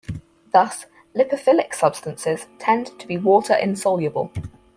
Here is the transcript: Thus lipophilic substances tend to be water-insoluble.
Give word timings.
Thus 0.51 0.87
lipophilic 1.15 1.75
substances 1.75 2.47
tend 2.57 2.87
to 2.99 3.05
be 3.05 3.19
water-insoluble. 3.19 4.31